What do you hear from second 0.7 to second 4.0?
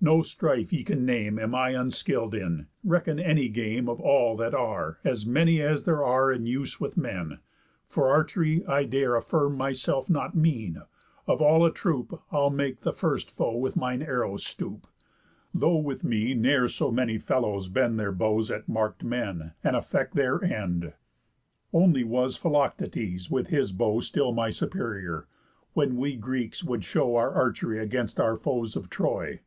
ye can name Am I unskill'd in; reckon any game Of